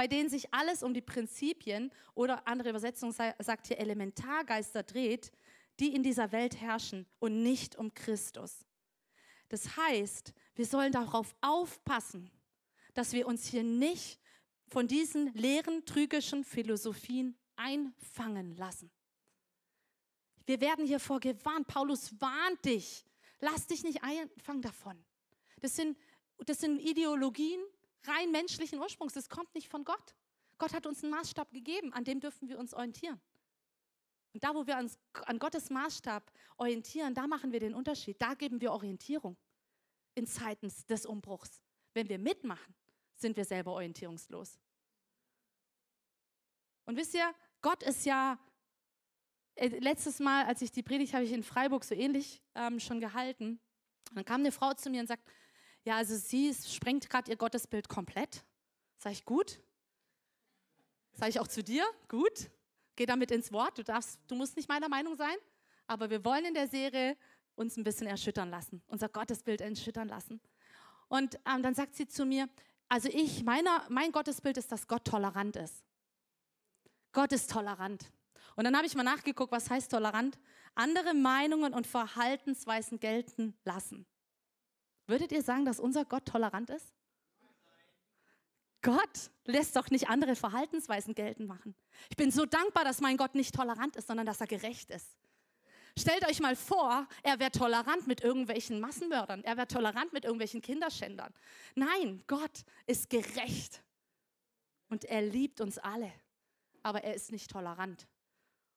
[0.00, 5.30] bei denen sich alles um die Prinzipien oder andere Übersetzung sagt hier Elementargeister dreht,
[5.78, 8.64] die in dieser Welt herrschen und nicht um Christus.
[9.50, 12.30] Das heißt, wir sollen darauf aufpassen,
[12.94, 14.18] dass wir uns hier nicht
[14.68, 18.90] von diesen leeren, trügischen Philosophien einfangen lassen.
[20.46, 21.66] Wir werden hier vorgewarnt.
[21.66, 23.04] Paulus warnt dich.
[23.40, 24.96] Lass dich nicht einfangen davon.
[25.60, 25.98] Das sind,
[26.38, 27.60] das sind Ideologien,
[28.04, 29.14] rein menschlichen Ursprungs.
[29.14, 30.14] Das kommt nicht von Gott.
[30.58, 33.20] Gott hat uns einen Maßstab gegeben, an dem dürfen wir uns orientieren.
[34.32, 38.20] Und da, wo wir uns an Gottes Maßstab orientieren, da machen wir den Unterschied.
[38.20, 39.36] Da geben wir Orientierung
[40.14, 41.62] in Zeiten des Umbruchs.
[41.94, 42.74] Wenn wir mitmachen,
[43.16, 44.60] sind wir selber orientierungslos.
[46.84, 48.38] Und wisst ihr, Gott ist ja,
[49.54, 53.00] äh, letztes Mal, als ich die Predigt habe ich in Freiburg so ähnlich ähm, schon
[53.00, 53.60] gehalten.
[54.12, 55.28] dann kam eine Frau zu mir und sagt,
[55.84, 58.44] ja, also sie sprengt gerade ihr Gottesbild komplett.
[58.98, 59.60] Sag ich, gut.
[61.12, 62.50] Sag ich auch zu dir, gut.
[62.96, 63.78] Geh damit ins Wort.
[63.78, 65.36] Du, darfst, du musst nicht meiner Meinung sein,
[65.86, 67.16] aber wir wollen in der Serie
[67.54, 70.40] uns ein bisschen erschüttern lassen, unser Gottesbild erschüttern lassen.
[71.08, 72.48] Und ähm, dann sagt sie zu mir,
[72.88, 75.84] also ich, meiner, mein Gottesbild ist, dass Gott tolerant ist.
[77.12, 78.04] Gott ist tolerant.
[78.56, 80.38] Und dann habe ich mal nachgeguckt, was heißt tolerant?
[80.74, 84.06] Andere Meinungen und Verhaltensweisen gelten lassen.
[85.10, 86.94] Würdet ihr sagen, dass unser Gott tolerant ist?
[88.80, 91.74] Gott lässt doch nicht andere Verhaltensweisen geltend machen.
[92.08, 95.18] Ich bin so dankbar, dass mein Gott nicht tolerant ist, sondern dass er gerecht ist.
[95.98, 100.62] Stellt euch mal vor, er wäre tolerant mit irgendwelchen Massenmördern, er wäre tolerant mit irgendwelchen
[100.62, 101.34] Kinderschändern.
[101.74, 103.82] Nein, Gott ist gerecht
[104.88, 106.12] und er liebt uns alle,
[106.84, 108.06] aber er ist nicht tolerant.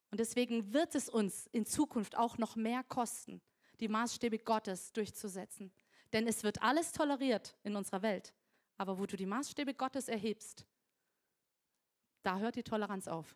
[0.10, 3.40] Und deswegen wird es uns in Zukunft auch noch mehr kosten,
[3.80, 5.72] die Maßstäbe Gottes durchzusetzen.
[6.14, 8.34] Denn es wird alles toleriert in unserer Welt.
[8.78, 10.66] Aber wo du die Maßstäbe Gottes erhebst,
[12.22, 13.36] da hört die Toleranz auf.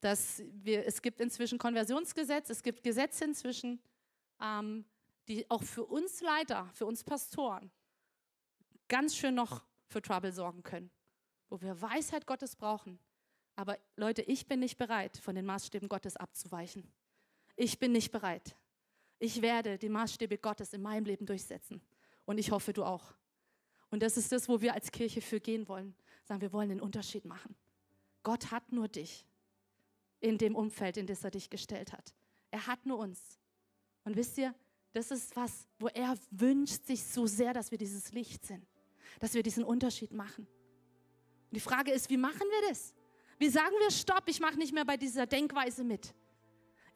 [0.00, 3.82] Das, wir, es gibt inzwischen Konversionsgesetz, es gibt Gesetze inzwischen,
[4.40, 4.84] ähm,
[5.26, 7.72] die auch für uns Leiter, für uns Pastoren
[8.88, 10.90] ganz schön noch für Trouble sorgen können,
[11.48, 12.98] wo wir Weisheit Gottes brauchen.
[13.56, 16.92] Aber Leute, ich bin nicht bereit, von den Maßstäben Gottes abzuweichen.
[17.56, 18.54] Ich bin nicht bereit.
[19.18, 21.80] Ich werde die Maßstäbe Gottes in meinem Leben durchsetzen.
[22.24, 23.14] Und ich hoffe, du auch.
[23.90, 25.94] Und das ist das, wo wir als Kirche für gehen wollen.
[26.24, 27.54] Sagen, wir wollen einen Unterschied machen.
[28.22, 29.26] Gott hat nur dich
[30.20, 32.14] in dem Umfeld, in das er dich gestellt hat.
[32.50, 33.38] Er hat nur uns.
[34.04, 34.54] Und wisst ihr,
[34.92, 38.66] das ist was, wo er wünscht sich so sehr, dass wir dieses Licht sind,
[39.20, 40.46] dass wir diesen Unterschied machen.
[40.46, 42.94] Und die Frage ist, wie machen wir das?
[43.38, 46.14] Wie sagen wir, stopp, ich mache nicht mehr bei dieser Denkweise mit.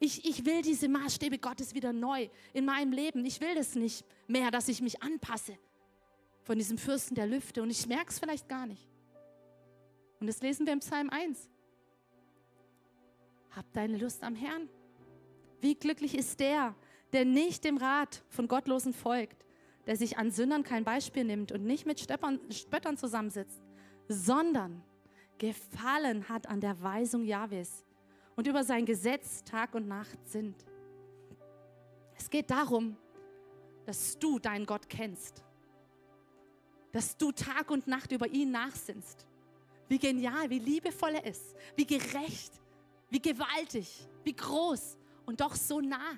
[0.03, 3.23] Ich, ich will diese Maßstäbe Gottes wieder neu in meinem Leben.
[3.23, 5.55] Ich will das nicht mehr, dass ich mich anpasse
[6.41, 7.61] von diesem Fürsten der Lüfte.
[7.61, 8.89] Und ich merke es vielleicht gar nicht.
[10.19, 11.47] Und das lesen wir im Psalm 1.
[13.55, 14.69] Hab deine Lust am Herrn.
[15.59, 16.73] Wie glücklich ist der,
[17.13, 19.45] der nicht dem Rat von Gottlosen folgt,
[19.85, 23.61] der sich an Sündern kein Beispiel nimmt und nicht mit Spöttern zusammensitzt,
[24.07, 24.81] sondern
[25.37, 27.85] gefallen hat an der Weisung Jahwes
[28.41, 30.55] und über sein Gesetz Tag und Nacht sind.
[32.17, 32.97] Es geht darum,
[33.85, 35.43] dass du deinen Gott kennst,
[36.91, 39.27] dass du Tag und Nacht über ihn nachsinnst.
[39.87, 42.51] Wie genial, wie liebevoll er ist, wie gerecht,
[43.11, 46.17] wie gewaltig, wie groß und doch so nah.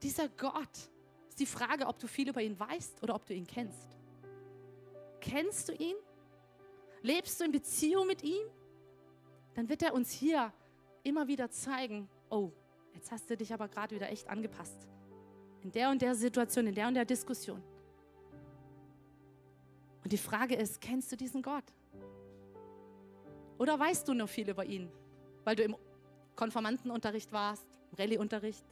[0.00, 0.78] Dieser Gott
[1.28, 3.98] ist die Frage, ob du viel über ihn weißt oder ob du ihn kennst.
[5.20, 5.96] Kennst du ihn?
[7.02, 8.46] Lebst du in Beziehung mit ihm?
[9.54, 10.52] Dann wird er uns hier
[11.02, 12.50] immer wieder zeigen, oh,
[12.94, 14.88] jetzt hast du dich aber gerade wieder echt angepasst.
[15.62, 17.62] In der und der Situation, in der und der Diskussion.
[20.02, 21.64] Und die Frage ist, kennst du diesen Gott?
[23.58, 24.90] Oder weißt du nur viel über ihn,
[25.44, 25.76] weil du im
[26.34, 28.64] Konformantenunterricht warst, im Rallye-Unterricht?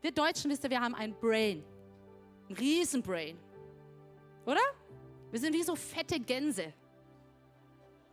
[0.00, 1.62] Wir Deutschen, wisst ihr, wir haben ein Brain,
[2.48, 3.38] ein Riesenbrain,
[4.44, 4.60] oder?
[5.30, 6.72] Wir sind wie so fette Gänse.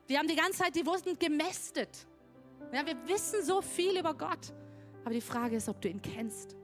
[0.09, 2.07] Wir haben die ganze Zeit, die wurden gemästet.
[2.73, 4.51] Ja, wir wissen so viel über Gott.
[5.05, 6.55] Aber die Frage ist, ob du ihn kennst.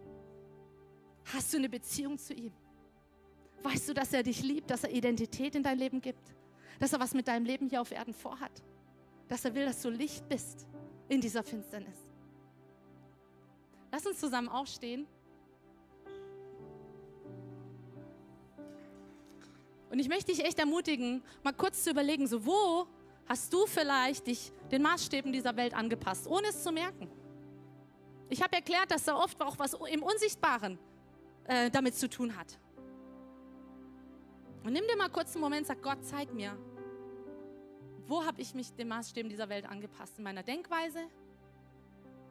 [1.26, 2.52] Hast du eine Beziehung zu ihm?
[3.62, 6.36] Weißt du, dass er dich liebt, dass er Identität in dein Leben gibt?
[6.80, 8.64] Dass er was mit deinem Leben hier auf Erden vorhat?
[9.28, 10.66] Dass er will, dass du Licht bist
[11.08, 12.00] in dieser Finsternis?
[13.92, 15.06] Lass uns zusammen aufstehen.
[19.92, 22.88] Und ich möchte dich echt ermutigen, mal kurz zu überlegen, so wo
[23.28, 27.10] hast du vielleicht dich den Maßstäben dieser Welt angepasst, ohne es zu merken?
[28.30, 30.80] Ich habe erklärt, dass da oft auch was im Unsichtbaren
[31.46, 32.58] äh, damit zu tun hat.
[34.64, 36.58] Und nimm dir mal kurz einen Moment, sag Gott, zeig mir,
[38.08, 40.18] wo habe ich mich den Maßstäben dieser Welt angepasst?
[40.18, 41.00] In meiner Denkweise,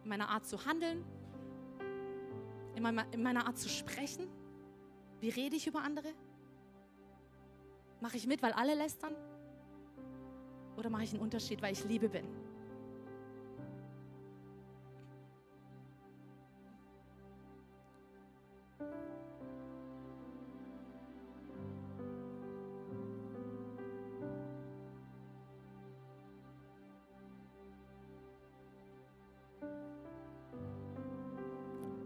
[0.03, 1.05] in meiner Art zu handeln,
[2.75, 4.29] in meiner, in meiner Art zu sprechen?
[5.21, 6.13] Wie rede ich über andere?
[8.01, 9.15] Mache ich mit, weil alle lästern?
[10.77, 12.25] Oder mache ich einen Unterschied, weil ich Liebe bin?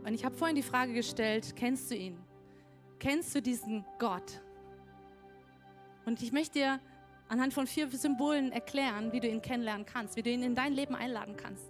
[0.09, 2.18] Und ich habe vorhin die Frage gestellt, kennst du ihn?
[2.98, 4.40] Kennst du diesen Gott?
[6.07, 6.81] Und ich möchte dir
[7.28, 10.72] anhand von vier Symbolen erklären, wie du ihn kennenlernen kannst, wie du ihn in dein
[10.72, 11.64] Leben einladen kannst.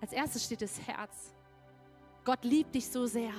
[0.00, 1.34] Als erstes steht das Herz.
[2.24, 3.32] Gott liebt dich so sehr,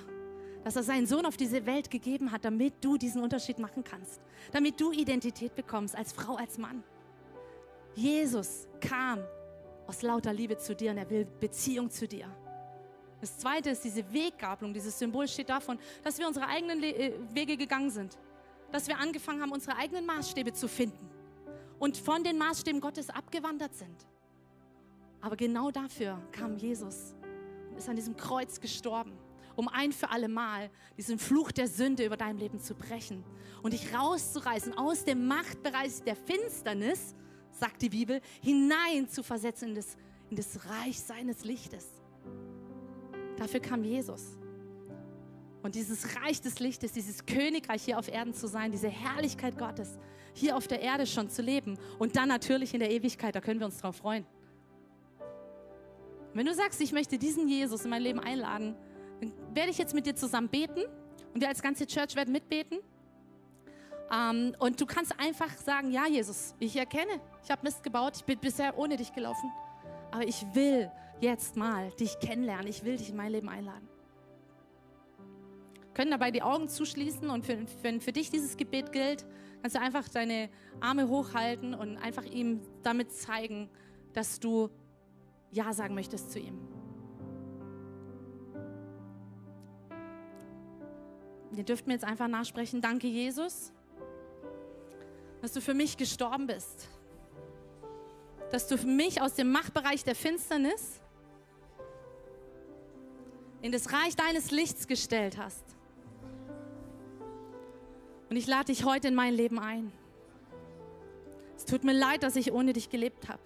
[0.64, 4.22] dass er seinen Sohn auf diese Welt gegeben hat, damit du diesen Unterschied machen kannst,
[4.52, 6.84] damit du Identität bekommst als Frau, als Mann.
[7.96, 9.20] Jesus kam
[9.88, 12.28] aus lauter Liebe zu dir und er will Beziehung zu dir.
[13.20, 14.74] Das zweite ist diese Weggabelung.
[14.74, 18.18] Dieses Symbol steht davon, dass wir unsere eigenen äh, Wege gegangen sind.
[18.72, 21.10] Dass wir angefangen haben, unsere eigenen Maßstäbe zu finden.
[21.80, 24.08] Und von den Maßstäben Gottes abgewandert sind.
[25.22, 27.16] Aber genau dafür kam Jesus
[27.70, 29.14] und ist an diesem Kreuz gestorben,
[29.56, 33.24] um ein für alle Mal diesen Fluch der Sünde über dein Leben zu brechen
[33.62, 37.16] und dich rauszureißen aus dem Machtbereich der Finsternis,
[37.52, 39.96] sagt die Bibel, hinein zu versetzen in das,
[40.30, 41.86] in das Reich seines Lichtes.
[43.38, 44.38] Dafür kam Jesus.
[45.64, 50.00] Und dieses Reich des Lichtes, dieses Königreich hier auf Erden zu sein, diese Herrlichkeit Gottes
[50.34, 53.60] hier auf der Erde schon zu leben und dann natürlich in der Ewigkeit, da können
[53.60, 54.26] wir uns drauf freuen.
[56.34, 58.76] Wenn du sagst, ich möchte diesen Jesus in mein Leben einladen,
[59.20, 60.82] dann werde ich jetzt mit dir zusammen beten
[61.34, 62.80] und wir als ganze Church werden mitbeten.
[64.12, 68.24] Ähm, und du kannst einfach sagen, ja Jesus, ich erkenne, ich habe Mist gebaut, ich
[68.24, 69.52] bin bisher ohne dich gelaufen,
[70.12, 70.90] aber ich will
[71.22, 72.68] jetzt mal dich kennenlernen.
[72.68, 73.88] Ich will dich in mein Leben einladen.
[75.94, 79.26] Können dabei die Augen zuschließen und für, wenn für dich dieses Gebet gilt,
[79.62, 80.50] kannst du einfach deine
[80.80, 83.70] Arme hochhalten und einfach ihm damit zeigen,
[84.14, 84.70] dass du
[85.52, 86.60] Ja sagen möchtest zu ihm.
[91.54, 92.82] Ihr dürft mir jetzt einfach nachsprechen.
[92.82, 93.74] Danke, Jesus,
[95.42, 96.88] dass du für mich gestorben bist.
[98.52, 101.02] Dass du für mich aus dem Machtbereich der Finsternis
[103.62, 105.64] in das Reich deines Lichts gestellt hast.
[108.32, 109.92] Und ich lade dich heute in mein Leben ein.
[111.58, 113.42] Es tut mir leid, dass ich ohne dich gelebt habe.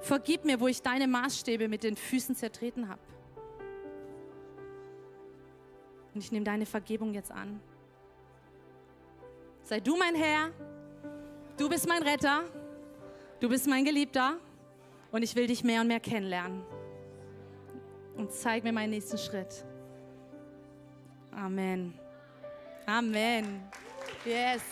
[0.00, 3.00] Vergib mir, wo ich deine Maßstäbe mit den Füßen zertreten habe.
[6.14, 7.58] Und ich nehme deine Vergebung jetzt an.
[9.64, 10.52] Sei du mein Herr,
[11.56, 12.44] du bist mein Retter,
[13.40, 14.36] du bist mein Geliebter
[15.10, 16.62] und ich will dich mehr und mehr kennenlernen
[18.16, 19.64] und zeig mir meinen nächsten Schritt.
[21.32, 22.05] Amen.
[22.86, 23.62] Amen.
[24.24, 24.62] Yes.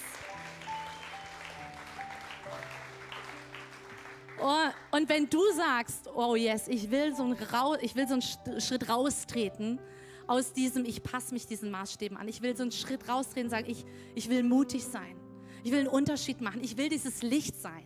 [4.40, 8.14] Oh, und wenn du sagst, oh yes, ich will so einen, Rau ich will so
[8.14, 9.80] einen Schritt raustreten
[10.26, 13.66] aus diesem, ich passe mich diesen Maßstäben an, ich will so einen Schritt raustreten, sagen,
[13.68, 13.84] ich,
[14.14, 15.16] ich will mutig sein,
[15.62, 17.84] ich will einen Unterschied machen, ich will dieses Licht sein,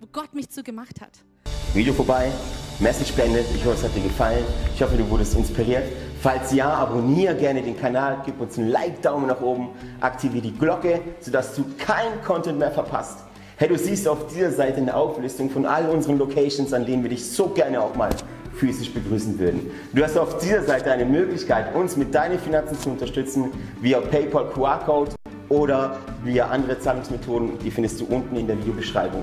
[0.00, 1.12] wo Gott mich zu gemacht hat.
[1.74, 2.32] Video vorbei,
[2.80, 3.46] Message beendet.
[3.54, 4.44] Ich hoffe, es hat dir gefallen.
[4.74, 5.84] Ich hoffe, du wurdest inspiriert.
[6.22, 9.70] Falls ja, abonniere gerne den Kanal, gib uns einen Like, Daumen nach oben,
[10.02, 13.20] aktiviere die Glocke, sodass du keinen Content mehr verpasst.
[13.56, 17.08] Hey, du siehst auf dieser Seite eine Auflistung von all unseren Locations, an denen wir
[17.08, 18.10] dich so gerne auch mal
[18.54, 19.70] physisch begrüßen würden.
[19.94, 23.50] Du hast auf dieser Seite eine Möglichkeit, uns mit deinen Finanzen zu unterstützen,
[23.80, 25.12] via PayPal QR-Code
[25.48, 27.58] oder via andere Zahlungsmethoden.
[27.64, 29.22] Die findest du unten in der Videobeschreibung.